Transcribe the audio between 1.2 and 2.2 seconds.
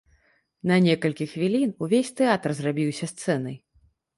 хвілін увесь